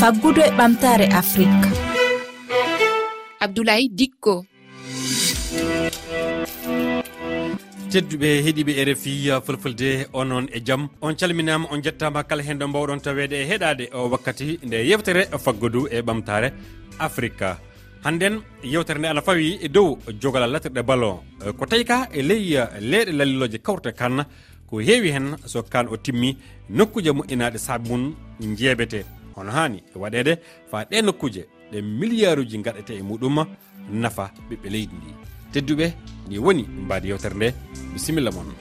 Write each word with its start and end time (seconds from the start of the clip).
faggudu 0.00 0.40
e 0.40 0.50
ɓamtare 0.58 1.06
afrique. 1.12 1.68
Abdoulaye 3.44 3.88
dikko. 3.98 4.44
Tedduɓe 7.92 8.28
heeɗiɓe 8.44 8.72
e 8.80 8.84
rfi 8.88 9.12
fulfulde 9.44 10.08
onon 10.12 10.46
e 10.56 10.58
jaam 10.66 10.88
on 11.02 11.14
calminama 11.14 11.68
on 11.70 11.82
jettama 11.84 12.24
kala 12.24 12.42
hen 12.42 12.58
ɗo 12.58 12.66
mbawɗon 12.68 13.00
tawede 13.04 13.36
e 13.42 13.44
heɗade 13.50 13.84
o 13.92 14.08
wakkati 14.08 14.58
nde 14.64 14.76
yewtere 14.88 15.22
faggudu 15.44 15.86
e 15.90 16.00
ɓamtare 16.00 16.48
afrique 16.98 17.50
hannden 18.04 18.40
yewtere 18.62 18.98
nde 18.98 19.08
ana 19.08 19.20
fawi 19.20 19.58
e 19.60 19.68
dow 19.68 19.98
jogal 20.20 20.50
latirɗe 20.50 20.82
ballon. 20.82 21.20
Ko 21.58 21.66
tawi 21.66 21.84
ka 21.84 22.08
e 22.12 22.22
ley 22.22 22.56
leyɗe 22.90 23.12
lalliloje 23.12 23.58
kawrte 23.58 23.92
kanna 23.92 24.24
ko 24.66 24.80
heewi 24.80 25.12
hen 25.12 25.36
so 25.44 25.62
kan 25.62 25.86
o 25.92 25.96
timmi 25.96 26.36
nokkuje 26.70 27.10
moƴƴinaɗe 27.12 27.58
saabi 27.58 27.88
mum 27.90 28.14
jeebete 28.56 29.19
hono 29.40 29.52
hani 29.52 29.82
e 29.94 29.98
waɗede 29.98 30.38
fa 30.70 30.84
ɗe 30.84 31.02
nokkuje 31.02 31.42
ɗe 31.72 31.82
milliard 31.82 32.38
uji 32.38 32.58
gaɗete 32.58 32.90
e 33.00 33.02
muɗum 33.02 33.36
nafa 33.90 34.30
ɓiɓɓe 34.48 34.68
leydi 34.70 34.94
ndi. 34.96 35.10
Tedduɓe 35.52 35.86
ni 36.28 36.38
woni 36.38 36.62
mbadi 36.84 37.08
yewtere 37.08 37.34
nde. 37.34 37.54
Bisimilla 37.92 38.30
moon. 38.30 38.54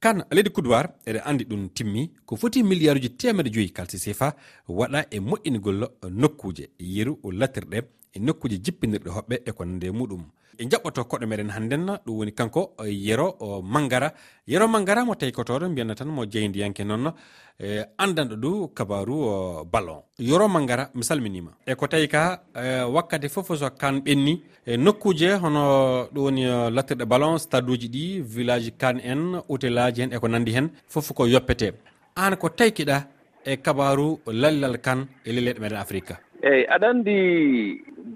Kan 0.00 0.24
leydi 0.30 0.50
coudoir 0.50 0.86
eɗen 1.06 1.22
andi 1.24 1.44
ɗum 1.44 1.68
timmi 1.74 2.10
ko 2.26 2.36
foti 2.36 2.62
milliard 2.62 2.98
uji 2.98 3.10
temedde 3.10 3.50
joyyi 3.50 3.70
kalsi 3.72 3.98
sefa 3.98 4.34
waɗa 4.68 5.06
e 5.10 5.18
moƴƴinigol 5.20 5.88
nokkuje 6.10 6.68
yeru 6.78 7.18
lattirɗe 7.32 7.82
e 8.14 8.18
nokkuji 8.18 8.58
jippinirɗe 8.64 9.10
hoɓɓe 9.10 9.36
e 9.44 9.50
ko 9.52 9.64
nande 9.64 9.86
e 9.86 9.90
muɗum. 9.90 10.22
E 10.58 10.64
jaɓɓoto 10.70 11.04
koɗo 11.04 11.26
meɗen 11.26 11.50
hannden 11.50 11.86
ɗum 12.04 12.16
woni 12.18 12.32
kanko 12.32 12.74
e, 12.84 12.90
yero 12.90 13.36
mangara. 13.62 14.12
Yero 14.46 14.66
mangara 14.68 15.04
mo 15.04 15.14
tawi 15.14 15.32
kotoɗo 15.32 15.68
mbiyanna 15.68 15.94
tan 15.94 16.08
mo 16.08 16.24
jeyndiyanke 16.26 16.82
noon 16.84 17.12
e 17.60 17.84
andanɗo 17.96 18.36
ɗu 18.36 18.68
kabaru 18.74 19.64
ballon. 19.72 20.02
Yoro 20.18 20.48
mangara 20.48 20.90
mi 20.94 21.04
salminima. 21.04 21.52
E 21.66 21.74
ko 21.74 21.86
tawi 21.86 22.08
ka 22.08 22.42
e, 22.56 22.82
wakkati 22.82 23.28
fof 23.28 23.56
so 23.56 23.70
kan 23.70 24.00
ɓenni 24.00 24.42
e 24.66 24.76
nokkuje 24.76 25.38
hono 25.42 26.08
ɗum 26.12 26.24
woni 26.24 26.44
lattirɗe 26.74 27.04
ballon 27.06 27.38
stade 27.38 27.70
uji 27.70 27.88
ɗi 27.88 28.22
village 28.22 28.70
kane 28.76 29.00
en 29.04 29.40
hôtel 29.48 29.78
hen 29.96 30.12
e 30.12 30.18
ko 30.18 30.28
nandi 30.28 30.52
hen 30.52 30.70
foof 30.88 31.12
ko 31.12 31.26
yoppete. 31.26 31.72
An 32.16 32.36
ko 32.36 32.48
tawkiɗa 32.48 33.06
e 33.44 33.56
kabaru 33.56 34.18
lallal 34.26 34.78
kane 34.80 35.06
e 35.24 35.32
lelleɗe 35.32 35.60
meɗen 35.60 35.78
afrique 35.78 36.16
eeyi 36.42 36.64
aɗa 36.74 36.88
anndi 36.90 37.16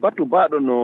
batu 0.01 0.27
mbaaɗo 0.27 0.59
no 0.61 0.77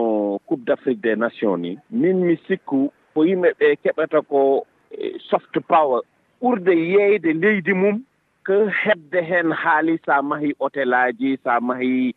coupe 0.47 0.63
d' 0.65 0.71
afrique 0.73 1.01
des 1.01 1.15
nations 1.15 1.57
ni. 1.57 1.77
Min 1.91 2.25
mi 2.25 2.35
sikku 2.47 2.91
ko 3.13 3.19
yimɓe 3.25 3.49
ɓe 3.59 3.67
keɓata 3.83 4.21
ko 4.29 4.65
e, 4.91 5.17
soft 5.29 5.55
power 5.67 6.01
ɓurde 6.41 6.73
yeeyde 6.93 7.33
leydi 7.41 7.73
mum 7.73 8.03
ko 8.45 8.53
heɓde 8.83 9.19
heen 9.29 9.51
haali 9.51 9.97
so 10.05 10.11
a 10.11 10.21
mahii 10.21 10.53
hôtel 10.59 10.93
aji 10.93 11.37
so 11.43 11.49
a 11.49 11.59
mahii 11.61 12.13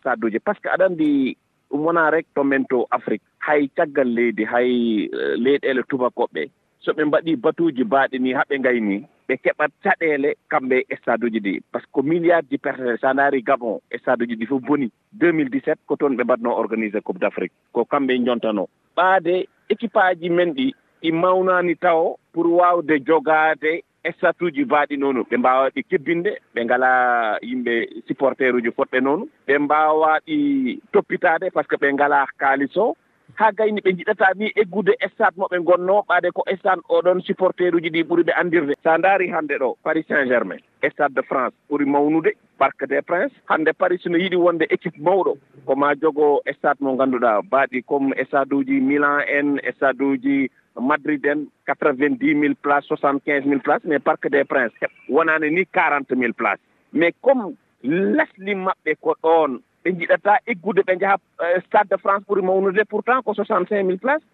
stade 0.00 0.24
uji. 0.24 0.38
Par 0.38 0.54
ce 0.56 0.60
que 0.62 0.68
aɗa 0.68 0.84
anndi 0.86 1.36
ɗum 1.70 1.84
wonaa 1.86 2.10
rek 2.10 2.26
to 2.34 2.44
men 2.44 2.64
to 2.70 2.86
afrique. 2.90 3.22
Hay 3.38 3.68
caggal 3.76 4.06
leydi 4.16 4.44
hay 4.44 4.70
e, 5.10 5.36
leyɗeele 5.44 5.82
tubakoɓe. 5.90 6.50
So 6.80 6.92
ɓe 6.92 7.04
mbaɗii 7.04 7.36
batuuji 7.42 7.84
mbaaɗi 7.84 8.18
ni 8.18 8.32
haɓe 8.34 8.58
ngaynii. 8.58 9.02
ɓe 9.32 9.36
keɓat 9.44 9.72
caɗeele 9.84 10.30
kamɓe 10.50 10.76
e 10.92 10.96
stade 10.96 11.24
uji 11.26 11.40
ɗi. 11.40 11.60
Par 11.72 11.80
ce 11.82 11.86
que 11.94 12.02
milliard 12.02 12.44
ji 12.50 12.58
personnel 12.58 12.98
so 13.00 13.08
a 13.08 13.12
ndaari 13.14 13.42
gabon 13.42 13.80
e 13.90 13.98
stade 13.98 14.22
uji 14.22 14.36
ɗi 14.36 14.46
fof 14.46 14.60
boni. 14.62 14.90
2017 15.18 15.76
ko 15.86 15.96
toon 15.96 16.16
ɓe 16.16 16.24
mbaɗnoo 16.24 16.58
organisé 16.62 17.00
coupe 17.00 17.18
d' 17.20 17.24
afrique 17.30 17.52
ko 17.72 17.84
kamɓe 17.84 18.18
jontanoo 18.26 18.68
ɓaade 18.96 19.46
équipe 19.70 19.96
aji 19.96 20.28
men 20.30 20.52
ɗi 20.52 20.74
ɗi 21.02 21.12
mawnaani 21.12 21.74
taw 21.76 22.16
pour 22.32 22.46
waawde 22.46 23.00
jogaade 23.06 23.82
e 24.04 24.12
statut 24.12 24.52
uji 24.52 24.64
mbaaɗi 24.64 24.96
noonu. 24.98 25.24
Ɓe 25.30 25.36
mbaawa 25.38 25.70
ɗi 25.74 25.82
kebbinde 25.90 26.32
ɓe 26.54 26.64
ngalaa 26.64 27.38
yimɓe 27.42 27.74
supporteur 28.08 28.54
uji 28.54 28.70
fotɓe 28.76 29.00
noonu. 29.00 29.28
Ɓe 29.46 29.58
mbaawa 29.58 30.18
ɗi 30.26 30.80
toppitaade 30.92 31.50
par 31.54 31.64
ce 31.64 31.68
que 31.68 31.76
ɓe 31.76 31.92
ngalaa 31.94 32.26
kaalis 32.38 32.76
o 32.76 32.94
haa 33.42 33.52
gayni 33.58 33.80
ɓe 33.84 33.90
njiɗataa 33.92 34.34
ni 34.38 34.46
eggude 34.62 34.92
stade 35.12 35.36
mo 35.36 35.46
ɓe 35.50 35.58
ngonnoo 35.60 36.02
ɓaade 36.08 36.28
ko 36.36 36.42
stade 36.58 36.82
oɗon 36.96 37.20
supporteur 37.26 37.74
uji 37.74 37.90
ɗi 37.94 38.02
ɓuri 38.08 38.22
ɓe 38.28 38.32
anndirde 38.40 38.74
so 38.82 38.90
a 38.90 38.98
ndaari 38.98 39.26
hannde 39.34 39.54
ɗo 39.62 39.68
paris 39.84 40.06
saint 40.08 40.28
germain 40.28 40.60
stade 40.92 41.14
de 41.14 41.22
france 41.22 41.54
ɓuri 41.70 41.84
mawnude 41.86 42.30
parc 42.58 42.86
des 42.88 43.02
princes. 43.02 43.32
Hannde 43.50 43.72
paris 43.78 44.02
no 44.06 44.16
yiɗi 44.18 44.36
wonde 44.36 44.62
équipe 44.70 44.98
mawɗo 45.02 45.32
ko 45.66 45.74
ma 45.76 45.94
jogoo 46.00 46.40
stade 46.58 46.80
mo 46.80 46.94
ngannduɗaa 46.94 47.42
mbaaɗi 47.42 47.82
comme 47.82 48.14
stade 48.28 48.52
uji 48.54 48.80
milan 48.80 49.20
en 49.36 49.58
stade 49.76 50.00
uji 50.02 50.50
madrid 50.80 51.26
en 51.26 51.46
quatre 51.66 51.92
vingt 51.98 52.18
dix 52.20 52.34
mille 52.36 52.54
place 52.62 52.86
soixante 52.86 53.24
quinze 53.24 53.44
mille 53.46 53.60
place 53.66 53.82
mais 53.84 53.98
parc 53.98 54.28
des 54.30 54.44
princes 54.44 54.72
heɓ 54.82 54.90
wonaani 55.08 55.50
ni 55.50 55.64
quarante 55.66 56.12
mille 56.14 56.34
place 56.34 56.60
mais 56.92 57.12
comme 57.22 57.56
lasli 57.82 58.54
maɓɓe 58.54 58.94
ko 59.00 59.16
ɗoon 59.22 59.58
ɓe 59.84 59.90
njiɗataa 59.92 60.38
eggude 60.46 60.82
ɓe 60.86 60.94
njaha 60.96 61.16
eh, 61.44 61.62
stade 61.66 61.88
de 61.90 61.96
france 61.98 62.24
ɓuri 62.28 62.42
mawnude. 62.42 62.84
Pourtant 62.88 63.22
ko 63.24 63.34
soixante 63.34 63.68
cinq 63.68 63.86
mille 63.86 63.98
place 63.98 64.24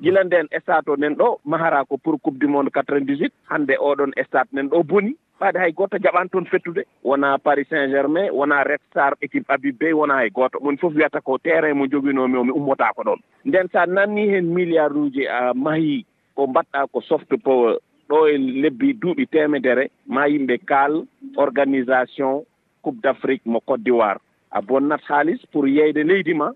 gila 0.00 0.24
nden 0.24 0.46
stade 0.62 0.88
o 0.90 0.96
nen 0.96 1.14
ɗo 1.16 1.38
mahara 1.44 1.84
ko 1.84 1.96
pour 1.96 2.20
coupe 2.22 2.38
du 2.38 2.46
monde 2.48 2.70
quatre 2.70 2.94
vingt 2.94 3.06
dix 3.06 3.18
huit 3.20 3.32
hannde 3.50 3.74
oɗon 3.78 4.12
stade 4.26 4.48
nen 4.52 4.68
ɗo 4.68 4.82
boni. 4.84 5.16
Ɓaade 5.40 5.58
hay 5.58 5.72
gooto 5.72 5.98
jaɓaani 5.98 6.28
toon 6.30 6.46
fettude. 6.46 6.82
Wona 7.04 7.38
paris 7.38 7.68
saint 7.68 7.90
germain 7.90 8.30
wona 8.32 8.64
red 8.64 8.80
star 8.90 9.12
équipe 9.20 9.44
abib 9.52 9.78
bey 9.78 9.92
wona 9.92 10.14
hay 10.14 10.30
gooto 10.30 10.58
moni 10.60 10.78
fof 10.78 10.94
wiyata 10.94 11.20
ko 11.20 11.38
terrain 11.38 11.76
mo 11.76 11.86
joginoomi 11.86 12.36
o 12.38 12.44
mi 12.44 12.52
ummotako 12.52 13.02
ɗon. 13.04 13.20
Nden 13.44 13.68
so 13.72 13.78
a 13.78 13.86
nannii 13.86 14.28
heen 14.30 14.54
milliard 14.54 14.96
uji 14.96 15.26
a 15.26 15.52
mahii 15.54 16.04
ko 16.34 16.46
mbaɗɗa 16.46 16.86
ko 16.92 17.00
soft 17.00 17.28
power. 17.44 17.76
Ɗo 18.08 18.26
e 18.28 18.38
lebbi 18.38 18.94
duuɓi 18.94 19.26
temedere. 19.28 19.90
Ma 20.06 20.26
yimɓe 20.28 20.58
kaal 20.64 21.04
organisation 21.36 22.44
coupe 22.82 23.00
d' 23.02 23.06
afrique 23.10 23.44
mo 23.46 23.60
côte 23.60 23.82
d'ivoire. 23.82 24.20
a 24.56 24.60
bonnat 24.62 25.02
haalis 25.08 25.40
pour 25.52 25.68
yeyde 25.68 26.02
leydi 26.10 26.34
ma. 26.34 26.48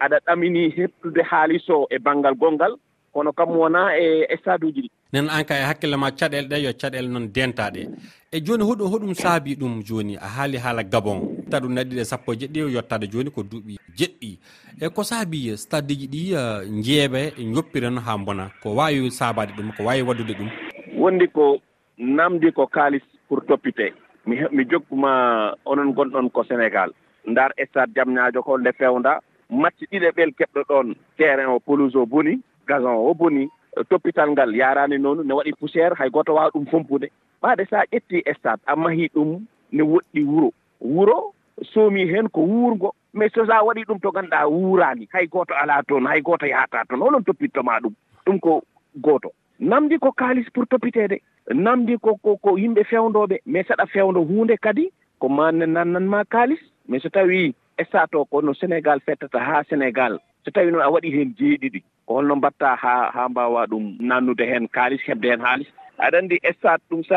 Aɗa 0.00 0.18
ɗamini 0.26 0.70
heptude 0.76 1.22
haalis 1.30 1.66
o 1.70 1.86
e 1.90 1.98
banggal 1.98 2.34
gongal 2.34 2.72
kono 3.12 3.32
kam 3.32 3.50
wona 3.50 3.80
e 3.98 4.36
stade 4.40 4.64
uji 4.66 4.80
ɗi. 4.82 4.90
Nen 5.12 5.28
an 5.30 5.44
ka 5.44 5.54
e 5.58 5.64
hakkille 5.68 5.96
ma 5.96 6.10
caɗele 6.10 6.48
ɗe 6.48 6.62
yo 6.64 6.72
caɗele 6.80 7.08
noon 7.08 7.26
dentaɗe. 7.34 7.82
E 8.32 8.40
joni 8.46 8.62
hoɗo 8.64 8.84
hoɗum 8.92 9.14
saabi 9.14 9.56
ɗum 9.60 9.82
joni 9.82 10.16
a 10.16 10.28
haali 10.36 10.58
haala 10.58 10.82
gabon. 10.84 11.18
Taɗu 11.50 11.68
naɗiɗe 11.68 12.04
sappo 12.04 12.32
e 12.32 12.36
jeɗɗi 12.40 12.74
yettade 12.74 13.06
joni 13.12 13.30
ko 13.30 13.42
duuɓi 13.42 13.74
jeɗɗi. 13.98 14.30
E 14.80 14.88
ko 14.94 15.02
saabi 15.02 15.56
stade 15.56 15.92
ji 15.98 16.06
ɗi 16.06 16.20
e, 16.38 16.42
jeeɓe 16.86 17.20
e 17.40 17.42
joppiren 17.54 17.98
ha 17.98 18.16
bona 18.18 18.50
ko 18.62 18.74
wawi 18.78 19.10
saabade 19.10 19.52
ɗum 19.56 19.72
ko 19.76 19.82
wawi 19.84 20.02
waddude 20.02 20.34
ɗum? 20.38 20.48
Wondi 20.94 21.26
ko 21.28 21.58
namdi 21.98 22.52
ko 22.52 22.66
kaalis 22.66 23.02
pour 23.28 23.40
toppite 23.46 23.90
mi 24.26 24.36
mi 24.52 24.64
jokkuma 24.70 25.54
onon 25.64 25.90
gonɗon 25.96 26.30
ko 26.30 26.44
sénégal. 26.44 26.92
ndaar 27.26 27.52
stade 27.68 27.92
jamñaajo 27.94 28.42
ko 28.42 28.58
nde 28.58 28.72
fewnda 28.72 29.20
matci 29.50 29.84
ɗiɗe 29.90 30.10
ɓel 30.16 30.30
keɓɗo 30.38 30.60
ɗon 30.68 30.94
terrain 31.16 31.48
o 31.48 31.58
pelouse 31.60 31.96
o 31.98 32.06
boni 32.06 32.40
gazon 32.66 32.96
o 32.96 33.14
boni 33.14 33.48
e 33.76 33.84
toppital 33.88 34.30
ngal 34.30 34.54
yarani 34.56 34.98
noonu 34.98 35.22
ne 35.24 35.34
waɗi 35.34 35.52
poussiére 35.58 35.94
hay 35.98 36.10
goto 36.10 36.34
wawa 36.34 36.50
ɗum 36.54 36.66
fompude. 36.70 37.08
Ɓaade 37.42 37.64
sa 37.70 37.84
ƴetti 37.92 38.22
e 38.26 38.32
stade 38.34 38.60
a 38.66 38.76
mahi 38.76 39.08
ɗum 39.14 39.40
ne 39.72 39.82
woɗɗi 39.82 40.24
wuro. 40.24 40.50
Wuro 40.80 41.32
soomi 41.72 42.06
heen 42.06 42.28
ko 42.28 42.40
wuurngo 42.40 42.92
mais 43.14 43.30
so 43.34 43.46
sa 43.46 43.62
waɗi 43.64 43.84
ɗum 43.88 44.00
to 44.00 44.10
ganduɗa 44.10 44.48
wuurani 44.48 45.08
hay 45.12 45.26
goto 45.26 45.54
ala 45.54 45.82
toon 45.88 46.06
hay 46.06 46.20
goto 46.20 46.46
yahata 46.46 46.84
toon 46.88 47.00
holon 47.00 47.24
toppittoma 47.24 47.80
ɗum 47.80 47.94
ɗum 48.26 48.40
ko 48.40 48.62
goto. 49.00 49.32
Namdi 49.60 49.98
ko 49.98 50.12
kaalis 50.12 50.46
pour 50.54 50.66
toppitede 50.66 51.20
namdi 51.54 51.98
ko 51.98 52.16
ko 52.22 52.36
ko 52.36 52.56
yimɓe 52.58 52.84
fewdoɓe 52.84 53.38
mais 53.46 53.64
saɗa 53.66 53.86
fewdo 53.86 54.20
hunde 54.20 54.56
kadi 54.60 54.90
ko 55.18 55.28
ma 55.28 55.50
nananma 55.52 56.24
kaalis. 56.24 56.60
mais 56.88 57.02
so 57.02 57.08
tawii 57.08 57.54
stat 57.88 58.14
o 58.14 58.24
ko 58.24 58.40
no 58.42 58.52
sénégal 58.54 59.00
fettata 59.06 59.38
haa 59.38 59.62
sénégal 59.70 60.18
so 60.44 60.50
tawii 60.50 60.72
noon 60.72 60.82
a 60.82 60.90
waɗi 60.90 61.10
heen 61.16 61.34
jeeɗiɗi 61.38 61.80
ko 62.06 62.14
holno 62.14 62.36
mbatta 62.36 62.76
haa 62.82 63.10
haa 63.14 63.28
mbaawaa 63.28 63.66
ɗum 63.70 63.84
nannude 64.00 64.44
heen 64.50 64.68
kaalis 64.68 65.02
heɓde 65.08 65.28
heen 65.30 65.40
haalis. 65.40 65.68
Aɗa 65.98 66.18
anndi 66.18 66.36
stat 66.58 66.80
ɗum 66.90 67.02
so 67.04 67.14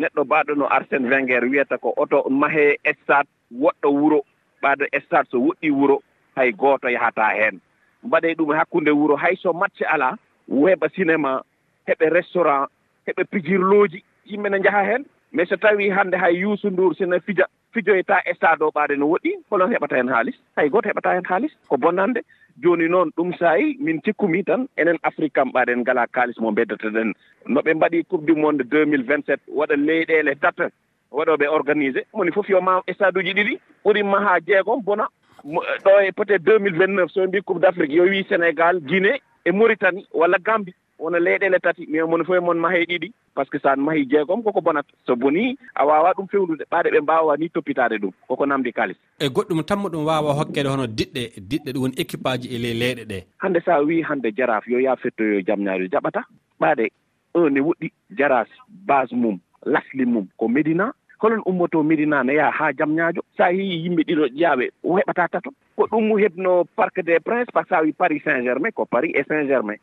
neɗɗo 0.00 0.24
mbaaɗo 0.24 0.54
no 0.54 0.66
arsène 0.76 1.08
vingére 1.10 1.46
wiyata 1.48 1.78
ko 1.78 1.94
oto 1.96 2.28
mahee 2.30 2.76
stat 3.02 3.26
woɗɗo 3.62 3.88
wuro 4.00 4.20
ɓaado 4.62 4.84
stat 5.06 5.26
so 5.30 5.38
woɗɗii 5.38 5.70
wuro 5.70 6.02
hay 6.36 6.52
gooto 6.52 6.88
yahataa 6.88 7.34
heen 7.38 7.60
mbaɗee 8.04 8.34
ɗum 8.34 8.52
hakkunde 8.58 8.90
wuro 8.90 9.16
hay 9.16 9.36
so 9.36 9.52
matche 9.52 9.84
alaa 9.84 10.16
weeɓa 10.48 10.88
cinéma 10.94 11.40
heɓe 11.88 12.08
restaurant 12.10 12.68
heɓe 13.06 13.24
pijirlooji 13.30 14.04
yimɓe 14.26 14.48
ne 14.50 14.58
njaha 14.58 14.82
heen 14.84 15.04
mais 15.32 15.48
so 15.48 15.56
tawii 15.56 15.90
hannde 15.90 16.16
hay 16.16 16.34
yuusu 16.40 16.70
nduur 16.70 16.94
sina 16.96 17.20
fija 17.20 17.46
fijoyta 17.74 18.22
stade 18.36 18.62
o 18.62 18.70
ɓaade 18.70 18.96
no 18.98 19.06
woɗɗi 19.12 19.30
holon 19.50 19.70
heɓata 19.72 19.96
heen 19.96 20.08
haalis. 20.08 20.36
Hay 20.56 20.68
gooto 20.70 20.88
heɓata 20.88 21.12
heen 21.14 21.24
haalis 21.28 21.52
ko 21.68 21.76
bonnande. 21.76 22.20
Jooni 22.62 22.88
noon 22.88 23.10
ɗum 23.16 23.32
saayi 23.38 23.76
min 23.80 24.00
cikkumi 24.04 24.44
tan 24.44 24.66
enen 24.76 24.98
afrique 25.02 25.34
kam 25.34 25.50
ɓaaɗen 25.50 25.80
ngala 25.82 26.06
kaalis 26.06 26.38
mo 26.40 26.52
beddata 26.52 26.88
ɗen. 26.90 27.12
No 27.46 27.60
ɓe 27.60 27.74
mbaɗi 27.74 28.04
coupe 28.08 28.26
du 28.26 28.34
monde 28.36 28.62
2027 28.62 29.38
waɗa 29.48 29.76
leyɗeele 29.76 30.34
tata 30.40 30.68
waɗoɓe 31.12 31.46
organisé. 31.48 32.06
Moni 32.14 32.30
fof 32.32 32.48
yo 32.48 32.60
ma 32.60 32.80
stade 32.94 33.16
uji 33.18 33.32
ɗiɗi 33.34 33.58
ɓurimma 33.84 34.18
haa 34.24 34.40
jeegom 34.46 34.82
bona. 34.84 35.08
Ɗo 35.44 35.90
e 36.08 36.12
peut 36.12 36.30
être 36.30 36.44
2029 36.44 37.08
so 37.12 37.26
mbi 37.26 37.42
coupe 37.42 37.60
d' 37.60 37.66
afrique 37.66 37.92
yo 37.92 38.04
wi 38.04 38.24
sénégal 38.28 38.80
guinée 38.80 39.20
e 39.44 39.50
mauritanie 39.52 40.06
walla 40.14 40.38
gambie. 40.38 40.74
wona 40.98 41.18
leyɗele 41.18 41.58
tati 41.58 41.86
mais 41.90 42.06
mono 42.08 42.24
fof 42.24 42.36
e 42.36 42.40
mon 42.40 42.54
mahe 42.58 42.84
ɗiɗi 42.84 43.12
par 43.34 43.44
ce 43.44 43.50
que 43.50 43.58
so 43.58 43.68
an 43.68 43.80
mahi 43.80 44.06
jeegom 44.06 44.42
koko 44.42 44.60
bonata 44.60 44.92
so 45.06 45.16
boni 45.16 45.56
a 45.74 45.84
wawa 45.86 46.12
ɗum 46.14 46.28
fewnude 46.28 46.64
ɓaade 46.70 46.90
ɓe 46.94 47.00
mbawa 47.00 47.36
ni 47.36 47.48
toppitade 47.50 47.98
ɗum 47.98 48.12
koko 48.28 48.46
namdi 48.46 48.72
kalis 48.72 48.96
e 49.18 49.26
goɗɗum 49.28 49.62
tamma 49.64 49.88
ɗum 49.88 50.04
wawa 50.06 50.34
hokkede 50.34 50.68
hono 50.68 50.86
diɗɗe 50.86 51.22
diɗɗe 51.48 51.72
ɗum 51.72 51.82
woni 51.82 51.94
équipe 51.98 52.26
aji 52.26 52.48
e 52.54 52.58
ley 52.58 52.74
leyɗe 52.74 53.04
ɗe. 53.04 53.24
Hande 53.38 53.60
sa 53.64 53.82
wi 53.82 54.02
hande 54.02 54.32
jaraf 54.36 54.66
yo 54.68 54.78
ya 54.78 54.96
fettoyo 54.96 55.40
jamñaari 55.46 55.88
jaɓata 55.88 56.22
ɓaade 56.60 56.90
un 57.34 57.50
ne 57.50 57.60
woɗɗi 57.60 57.90
jaras 58.18 58.48
base 58.68 59.12
mum 59.12 59.38
lasli 59.66 60.04
mum 60.06 60.26
ko 60.36 60.48
médina 60.48 60.92
holon 61.20 61.42
ummoto 61.46 61.82
médina 61.82 62.22
ne 62.24 62.34
yaha 62.34 62.52
ha 62.52 62.72
jamñajo 62.72 63.22
sa 63.36 63.46
a 63.46 63.52
yimɓe 63.52 64.02
ɗiɗo 64.08 64.24
ƴaaɓe 64.36 64.70
o 64.84 64.96
heɓata 64.98 65.28
tato. 65.28 65.50
Ko 65.76 65.86
ɗum 65.90 66.18
hebno 66.20 66.64
parc 66.76 67.00
des 67.02 67.18
princes 67.20 67.50
par 67.52 67.64
ce 67.64 67.68
que 67.70 67.74
sa 67.74 67.82
wi 67.82 67.92
paris 67.92 68.20
saint 68.24 68.42
germain 68.42 68.70
ko 68.70 68.84
paris 68.84 69.12
et 69.14 69.24
saint 69.26 69.46
germain 69.46 69.76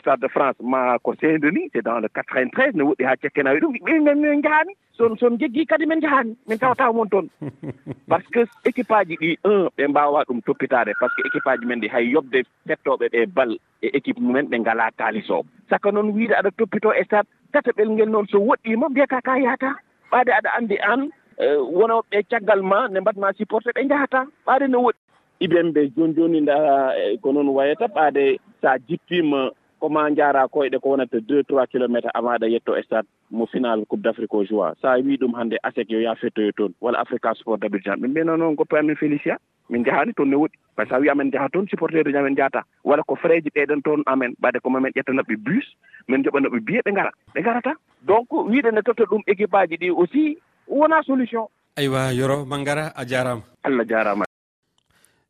stade 0.00 0.20
de 0.20 0.28
france 0.28 0.56
ma 0.60 0.98
ko 0.98 1.14
saint-denis 1.20 1.70
c'est 1.72 1.82
dans 1.84 1.98
le 2.00 2.08
93 2.08 2.74
ne 2.74 2.82
woɗɗi 2.82 3.04
haa 3.04 3.16
cekkenawi 3.22 3.60
ɗum. 3.60 3.72
Ɓiɓɓe 3.86 4.42
jahani 4.42 4.72
son 4.96 5.16
son 5.16 5.38
jeggi 5.40 5.66
kadi 5.66 5.86
min 5.86 6.00
jahani 6.00 6.36
min 6.48 6.58
tawataw 6.58 6.92
mon 6.92 7.06
toon 7.06 7.28
par 8.08 8.20
ce 8.22 8.28
que 8.34 8.42
équipe 8.64 8.90
aji 8.90 9.16
ɗi 9.20 9.38
un 9.44 9.68
ɓe 9.76 9.88
mbawa 9.88 10.24
ɗum 10.28 10.40
toppitade 10.42 10.92
par 11.00 11.10
ce 11.10 11.22
que 11.22 11.28
équipe 11.28 11.46
aji 11.46 11.66
men 11.66 11.80
ɗi 11.80 11.88
hay 11.92 12.06
yobde 12.14 12.42
fettoɓe 12.66 13.06
ɓe 13.14 13.26
bal 13.36 13.56
e 13.82 13.88
équipe 13.98 14.20
mumen 14.20 14.46
ɓe 14.50 14.58
ngala 14.60 14.90
kaaliso 14.98 15.42
saka 15.70 15.92
noon 15.92 16.10
wiide 16.14 16.34
aɗa 16.34 16.50
toppito 16.56 16.92
e 16.92 17.04
stade 17.04 17.28
tataɓel 17.52 17.90
ngel 17.92 18.10
noon 18.10 18.26
so 18.30 18.38
woɗɗima 18.38 18.88
mbiyata 18.88 19.20
ka 19.20 19.38
yahata? 19.38 19.70
Ɓaade 20.10 20.30
aɗa 20.38 20.50
andi 20.58 20.76
an 20.92 21.00
e, 21.38 21.46
wonoɓe 21.76 22.22
caggal 22.30 22.62
ma 22.62 22.88
ne 22.88 23.00
mbatma 23.00 23.32
supporté 23.38 23.70
ɓe 23.76 23.88
jahata 23.88 24.20
ɓaade 24.46 24.66
no 24.68 24.78
woɗɗi. 24.86 25.00
Iɓen 25.44 25.72
ɓe 25.74 25.80
joni 25.96 26.14
joni 26.16 26.40
nda 26.40 26.56
e, 26.98 27.16
ko 27.22 27.32
noon 27.32 27.48
wayata 27.56 27.86
ɓaade 27.86 28.38
sa 28.62 28.78
jippima 28.88 29.50
koma 29.80 30.10
jaara 30.14 30.48
koyɗe 30.48 30.78
ko 30.80 30.88
wonata 30.90 31.20
deux 31.20 31.42
trois 31.44 31.66
kilométre 31.66 32.10
avant 32.14 32.34
aɗa 32.36 32.48
yetto 32.48 32.76
e 32.76 32.82
stade 32.82 33.06
mo 33.30 33.46
final 33.46 33.84
coupe 33.86 34.02
d' 34.02 34.06
afrique 34.08 34.34
o 34.34 34.44
juin 34.44 34.74
sa 34.82 34.96
wi 34.98 35.16
ɗum 35.16 35.34
hannde 35.34 35.56
asec 35.62 35.90
yo 35.90 36.00
ya 36.00 36.14
fettoyo 36.14 36.52
toon 36.52 36.72
walla 36.80 37.00
africa 37.00 37.34
sport 37.34 37.60
d' 37.60 37.64
abidjan 37.66 38.00
ɓe 38.00 38.08
mbiyno 38.08 38.36
noon 38.36 38.54
goppe 38.54 38.74
amin 38.78 38.96
félicia 38.96 39.38
min 39.70 39.84
jahani 39.84 40.14
toon 40.14 40.26
ne 40.30 40.36
woɗi. 40.36 40.56
Par 40.76 40.86
ce 40.86 40.90
que 40.90 40.94
sa 40.96 41.00
wi 41.00 41.08
amen 41.10 41.30
jaha 41.32 41.48
toon 41.48 41.66
supporteur 41.68 42.06
uji 42.06 42.16
amen 42.16 42.36
jahata. 42.36 42.62
Walla 42.84 43.02
ko 43.02 43.14
frais 43.16 43.42
ji 43.42 43.50
ɗeɗen 43.54 43.82
toon 43.82 44.02
amen 44.06 44.34
ɓade 44.40 44.60
ko 44.62 44.70
mamin 44.70 44.92
ƴettanaɓe 44.96 45.36
bus 45.36 45.66
min 46.08 46.22
joɓanaɓe 46.24 46.60
biye 46.64 46.80
ɓe 46.84 46.92
gara 46.94 47.10
ɓe 47.34 47.42
garata 47.42 47.72
donc 48.02 48.32
wiide 48.32 48.70
ne 48.72 48.80
totta 48.82 49.04
ɗum 49.04 49.22
équipe 49.26 49.54
aji 49.54 49.76
ɗi 49.76 49.90
aussi 49.90 50.38
wona 50.66 51.02
solution. 51.02 51.46
Aywa 51.76 52.12
yoro 52.12 52.44
mangara 52.46 52.92
a 52.96 53.04
jarama. 53.04 53.42
Allah 53.62 53.84
jarama. 53.86 54.24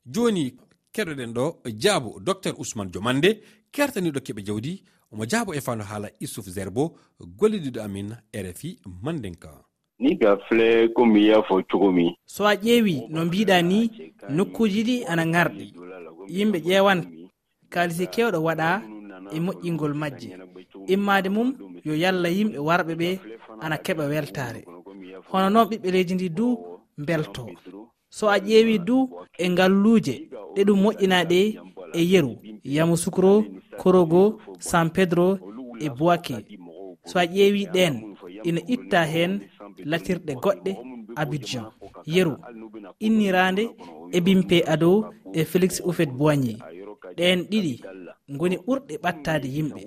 Joni 0.06 0.54
keɗoɗen 0.94 1.32
ɗo 1.32 1.44
jaabo 1.82 2.20
docteur 2.20 2.54
ousmane 2.58 2.90
diomande 2.90 3.40
kertaniɗo 3.72 4.20
keɓe 4.20 4.42
jawdi. 4.46 4.82
Omo 5.12 5.24
jaabo 5.26 5.54
e 5.54 5.60
fano 5.60 5.84
haala 5.84 6.08
isuf 6.20 6.46
zerbo 6.46 6.94
gollidiɗo 7.38 7.80
amin 7.80 8.14
rfi 8.34 8.78
mandenka. 9.02 9.50
Ni 9.98 10.16
ka 10.18 10.36
filɛ 10.48 10.92
komi 10.94 11.20
i 11.20 11.26
y'a 11.28 11.40
fɔ 11.42 11.62
cogo 11.70 11.90
min. 11.92 12.14
So 12.26 12.44
a 12.46 12.54
ƴeewi 12.54 13.08
no 13.10 13.24
mbiɗa 13.24 13.62
ni 13.62 13.90
nokkuji 14.30 14.82
ɗi 14.84 15.04
ana 15.08 15.24
ŋarɗi. 15.24 15.74
Yimɓe 16.28 16.58
ƴeewan 16.60 17.00
kalisi 17.70 18.06
kewɗo 18.06 18.38
waɗa 18.42 18.82
e 19.32 19.40
moƴƴingol 19.40 19.94
majje. 19.94 20.30
Immade 20.86 21.28
mum 21.28 21.54
yo 21.84 21.94
yalla 21.94 22.28
yimɓe 22.28 22.58
warɓe 22.58 22.94
ɓe 22.94 23.18
ana 23.60 23.76
keɓa 23.76 24.08
weltare 24.08 24.64
hono 25.30 25.48
noon 25.50 25.68
ɓiɓɓe 25.70 25.88
leydi 25.90 26.14
ndi 26.14 26.28
du 26.30 26.46
belto 27.06 27.46
so 28.10 28.28
a 28.30 28.38
ƴeewi 28.38 28.78
du 28.78 29.08
e 29.38 29.48
ngalluuje 29.50 30.28
ɗe 30.54 30.62
ɗum 30.64 30.78
moƴƴinaɗe 30.82 31.58
e 31.92 32.02
yeru. 32.12 32.36
Yamousukro 32.64 33.44
korogo 33.78 34.40
san 34.58 34.90
pedro 34.90 35.38
e 35.80 35.88
boake 35.88 36.36
so 37.04 37.18
a 37.18 37.24
ƴeewi 37.26 37.66
ɗen 37.74 37.94
ina 38.44 38.60
itta 38.66 39.04
heen 39.04 39.40
latirɗe 39.84 40.32
goɗɗe 40.42 40.72
abidjan. 41.16 41.66
Yeru 42.06 42.36
innirande 43.00 43.64
e 44.12 44.20
bimpe 44.20 44.62
ado 44.66 45.10
e 45.32 45.44
félix 45.44 45.80
oufet 45.84 46.10
boigny. 46.10 46.58
Ɗen 47.16 47.38
ɗiɗi 47.50 47.80
goni 48.38 48.56
ɓurɗe 48.56 48.94
ɓattade 49.02 49.48
yimɓe. 49.48 49.80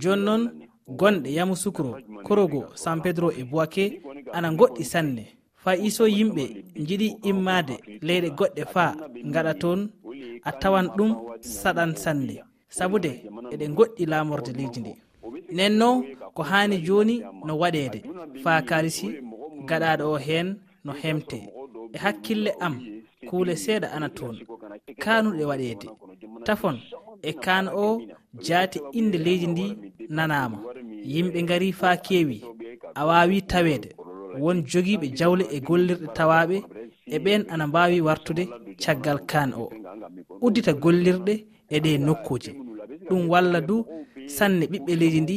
Joni 0.00 0.22
noon 0.24 0.42
gonɗe 0.88 1.30
yamousukro 1.36 1.96
korogo 2.24 2.60
san 2.74 3.00
pedro 3.02 3.30
e 3.30 3.42
boake 3.44 4.00
ana 4.32 4.50
goɗɗi 4.52 4.84
sanne. 4.84 5.24
fayiso 5.64 6.04
yimɓe 6.16 6.44
jiɗi 6.86 7.08
immade 7.30 7.74
leyɗe 8.06 8.28
goɗɗe 8.38 8.62
faa 8.74 8.90
gaɗa 9.34 9.52
toon 9.62 9.80
a 10.48 10.50
tawan 10.60 10.86
ɗum 10.96 11.10
saɗan 11.60 11.90
sanne 12.02 12.34
sabude 12.76 13.10
eɗe 13.52 13.66
goɗɗi 13.76 14.02
laamorde 14.12 14.52
leydi 14.58 14.80
ndi. 14.80 14.92
Nenno 15.56 15.88
ko 16.36 16.42
haani 16.50 16.76
jooni 16.86 17.14
no 17.46 17.52
waɗeede 17.62 17.98
faa 18.42 18.60
kaalisi 18.68 19.06
gaɗaaɗo 19.68 20.04
o 20.14 20.16
heen 20.26 20.48
no 20.84 20.92
hemte. 21.02 21.38
E 21.94 21.98
hakkille 22.04 22.50
am 22.66 22.74
kuule 23.28 23.54
seeɗa 23.64 23.88
ana 23.96 24.08
toon. 24.16 24.36
Kaanuɗe 25.02 25.44
waɗeede 25.50 25.86
tafon 26.46 26.76
e 27.28 27.32
kaan 27.44 27.66
o 27.84 27.86
jaati 28.46 28.78
inde 28.98 29.18
leydi 29.26 29.46
ndi 29.52 29.66
nanaama. 30.16 30.58
Yimɓe 31.12 31.38
ngari 31.44 31.68
faa 31.80 31.96
keewi. 32.06 32.38
A 32.98 33.02
waawi 33.08 33.42
taweede. 33.50 33.90
won 34.42 34.58
jogiiɓe 34.70 35.06
jawle 35.18 35.44
e 35.56 35.60
gollirɗe 35.60 36.06
tawaaɓe 36.16 36.56
e 37.14 37.16
ɓeen 37.24 37.42
ana 37.52 37.66
mbaawi 37.66 38.00
wartude 38.00 38.44
caggal 38.82 39.18
kan 39.30 39.50
o. 39.62 39.70
Uddita 40.44 40.72
gollirɗe 40.72 41.34
e 41.74 41.76
ɗe 41.84 41.98
nokkuuje 41.98 42.52
ɗum 43.08 43.28
walla 43.32 43.60
du 43.60 43.76
sanne 44.36 44.64
ɓiɓɓe 44.70 44.92
leydi 45.00 45.20
ndi 45.20 45.36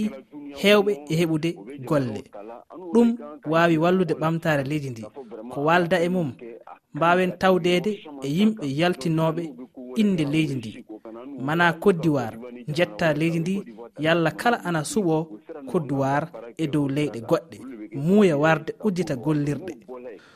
heewɓe 0.62 0.92
e 1.12 1.14
heɓude 1.20 1.50
golle. 1.90 2.22
Ɗum 2.94 3.08
waawi 3.52 3.78
wallude 3.84 4.14
ɓamtaare 4.22 4.64
leydi 4.64 4.90
ndi. 4.90 5.04
Ko 5.52 5.60
walda 5.68 5.98
e 6.06 6.10
mum 6.10 6.30
mbaawen 6.96 7.32
tawdeede 7.42 7.92
e 8.26 8.28
yimɓe 8.38 8.66
yaltinooɓe 8.80 9.44
innde 10.02 10.24
leydi 10.34 10.56
ndi. 10.56 10.72
Mana 11.46 11.74
koddiwar 11.74 12.34
jetta 12.76 13.14
leydi 13.14 13.40
ndi 13.40 13.56
yalla 14.00 14.32
kala 14.32 14.58
ana 14.68 14.82
suɓo 14.92 15.16
koddiwar 15.70 16.24
e 16.58 16.68
dow 16.68 16.88
leyɗe 16.88 17.20
goɗɗe. 17.30 17.58
muuya 18.06 18.36
warde 18.38 18.72
uddita 18.86 19.16
gollirɗe 19.16 19.74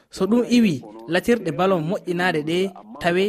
so 0.09 0.25
ɗum 0.29 0.43
iwi 0.57 0.83
latirɗe 1.07 1.51
balon 1.59 1.81
moƴƴinaɗe 1.89 2.39
ɗe 2.49 2.57
tawe 3.01 3.23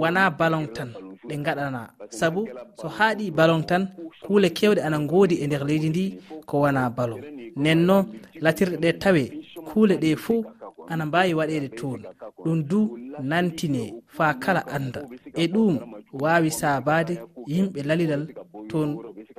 wona 0.00 0.30
balon 0.30 0.66
tan 0.76 0.90
ɗe 1.28 1.34
gaɗana 1.44 1.80
saabu 2.18 2.40
so 2.80 2.88
haaɗi 2.88 3.30
balon 3.30 3.62
tan 3.66 3.82
kuule 4.24 4.48
kewɗe 4.50 4.80
ana 4.86 4.98
goodi 5.10 5.34
e 5.42 5.46
nder 5.46 5.62
leydi 5.68 5.88
ndi 5.90 6.04
ko 6.48 6.54
wona 6.62 6.90
balon 6.96 7.20
noon 7.56 8.04
latirɗe 8.44 8.76
ɗe 8.82 8.90
tawe 9.02 9.22
kuule 9.68 9.94
ɗe 10.02 10.16
fuu 10.16 10.44
ana 10.88 11.06
mbawi 11.06 11.34
waɗede 11.34 11.68
toon. 11.68 12.00
Ɗum 12.44 12.62
du 12.68 12.98
nantine 13.22 13.94
fa 14.06 14.34
kala 14.34 14.62
anda 14.76 15.00
e 15.34 15.46
ɗum 15.46 15.78
wawi 16.12 16.50
sabade 16.50 17.14
yimɓe 17.46 17.80
lalilal 17.88 18.24
toon 18.68 18.90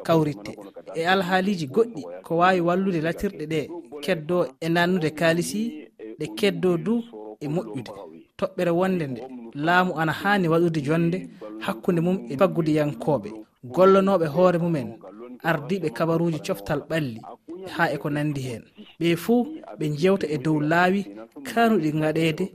kawritte. 0.06 0.52
E 0.96 1.02
alhaaliji 1.06 1.68
goɗɗi 1.68 2.02
ko 2.26 2.38
wawi 2.38 2.60
wallude 2.68 3.00
latirɗe 3.02 3.46
ɗe 3.52 3.60
keddo 4.04 4.38
e 4.66 4.68
nannude 4.70 5.10
kaalisi 5.20 5.62
ɗe 6.20 6.26
keddo 6.38 6.78
du 6.86 6.94
e 7.44 7.48
moƴƴude. 7.48 7.92
Toɓɓere 8.38 8.72
wonde 8.80 9.06
nde 9.08 9.22
laamu 9.66 9.92
ana 10.00 10.12
haani 10.22 10.48
waɗude 10.48 10.80
jonde 10.88 11.18
hakkunde 11.66 12.02
mum 12.02 12.18
e 12.32 12.38
faggudiyankooɓe 12.40 13.30
gollanoɓe 13.76 14.26
hoore 14.36 14.58
mumen 14.64 14.90
ardiɓe 15.50 15.90
kabaruji 15.98 16.40
coftal 16.46 16.82
ɓalli 16.90 17.20
ha 17.76 17.84
e 17.94 17.98
ko 18.02 18.10
nandi 18.10 18.42
hen 18.48 18.64
ɓe 19.00 19.16
fuu 19.24 19.42
ɓe 19.80 19.86
jewta 20.00 20.26
e 20.36 20.38
dow 20.46 20.60
laawi 20.72 21.02
kanuɗi 21.48 21.90
gaɗede 22.02 22.46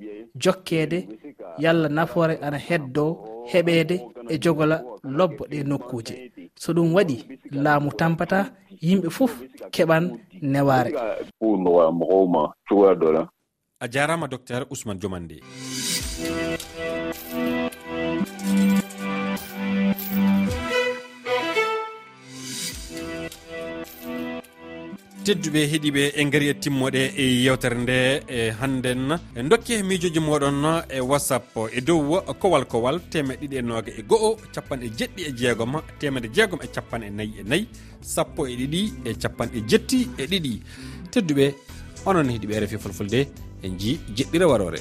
jokkede 0.43 0.99
yalla 1.59 1.89
nafoore 1.89 2.35
ana 2.47 2.59
heddo 2.69 3.05
heɓede 3.53 3.97
e 4.33 4.39
jogola 4.43 4.77
lobbo 5.19 5.43
ɗe 5.51 5.59
nokkuje 5.71 6.15
so 6.63 6.73
ɗum 6.73 6.89
waɗi 6.97 7.17
laamu 7.65 7.91
tampata 7.99 8.39
yimɓe 8.83 9.09
fof 9.17 9.33
keɓan 9.75 10.05
neware 10.43 10.91
a 13.81 13.87
jarama 13.93 14.27
docteur 14.29 14.63
ousmane 14.71 14.99
diomande 15.01 15.37
tedduɓe 25.25 25.61
heeɗiɓe 25.71 26.03
e 26.19 26.25
gaari 26.31 26.47
e 26.49 26.55
timmoɗe 26.55 27.03
e 27.17 27.25
yewtere 27.45 27.77
nde 27.79 27.97
e 28.29 28.51
hannden. 28.61 29.19
Dokke 29.51 29.83
miijoji 29.83 30.21
moɗon 30.21 30.83
e 30.89 31.01
whatsapp 31.01 31.57
e 31.77 31.81
dow 31.81 32.21
kowal 32.41 32.65
kowal 32.67 33.01
temeɗe 33.11 33.41
ɗiɗi 33.41 33.57
e 33.59 33.63
nooga 33.63 33.93
e 33.99 34.03
go'o 34.03 34.37
capanɗe 34.55 34.87
jeɗɗi 34.99 35.23
e 35.29 35.33
jeegom 35.39 35.73
temedde 35.99 36.29
jeegom 36.35 36.61
e 36.63 36.67
capanɗe 36.75 37.11
nayyi 37.11 37.35
e 37.41 37.45
nayyi 37.45 37.67
sappo 38.01 38.47
e 38.47 38.55
ɗiɗi 38.57 38.81
e 39.05 39.15
capanɗe 39.23 39.59
jetti 39.71 40.09
e 40.19 40.27
ɗiɗi. 40.27 40.53
Tedduɓe 41.13 41.55
onon 42.07 42.29
heeɗiɓe 42.29 42.55
e 42.57 42.61
refi 42.61 42.79
fulfulde 42.79 43.29
en 43.63 43.79
ji 43.79 44.01
jeɗɗira 44.17 44.47
warore 44.49 44.81